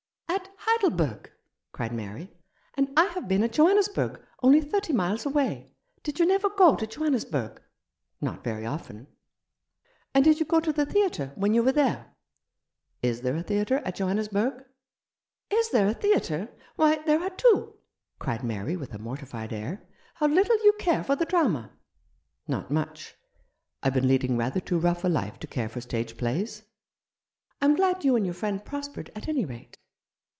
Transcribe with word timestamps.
"At 0.27 0.49
Heidelberg?" 0.83 1.31
cried 1.73 1.93
Mary. 1.93 2.31
"And 2.75 2.89
I 2.97 3.07
have 3.07 3.27
been 3.27 3.43
at 3.43 3.51
Johannesburg, 3.53 4.19
only 4.41 4.61
thirty 4.61 4.93
miles 4.93 5.25
away. 5.25 5.73
Did 6.01 6.17
you 6.19 6.25
never 6.25 6.49
go 6.49 6.75
to 6.75 6.87
Johannesburg?"" 6.87 7.61
Not 8.21 8.43
very 8.43 8.65
often." 8.65 9.05
"And 10.15 10.23
did 10.23 10.39
you 10.39 10.45
go 10.45 10.59
to 10.59 10.73
the 10.73 10.85
theatre 10.85 11.33
when 11.35 11.53
you 11.53 11.61
were 11.61 11.73
there?"" 11.73 12.15
Is 13.03 13.21
there 13.21 13.35
a 13.35 13.43
theatre 13.43 13.79
at 13.79 13.95
Johannesburg?"" 13.97 14.63
Is 15.51 15.69
there 15.69 15.87
a 15.87 15.93
theatre? 15.93 16.49
Why, 16.77 16.95
there 17.03 17.21
are 17.21 17.29
two," 17.29 17.75
cried 18.17 18.43
Mary, 18.43 18.75
with 18.75 18.93
a 18.95 18.99
mortified 18.99 19.53
air." 19.53 19.85
How 20.15 20.27
little 20.27 20.57
you 20.63 20.73
care 20.79 21.03
for 21.03 21.15
the 21.15 21.25
drama!"" 21.25 21.73
Not 22.47 22.71
much. 22.71 23.15
I've 23.83 23.93
been 23.93 24.07
leading 24.07 24.35
rather 24.37 24.61
too 24.61 24.79
rough 24.79 25.03
a 25.03 25.09
life 25.09 25.37
to 25.39 25.47
care 25.47 25.69
for 25.69 25.81
stage 25.81 26.17
plays."" 26.17 26.63
I'm 27.61 27.75
glad 27.75 28.03
you 28.03 28.15
and 28.15 28.25
your 28.25 28.33
friend 28.35 28.63
prospered, 28.65 29.11
at 29.15 29.27
any 29.27 29.45
rate." 29.45 29.77